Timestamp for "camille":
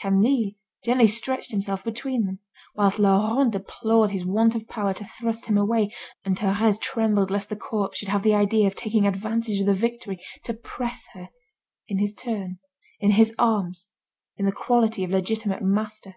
0.00-0.52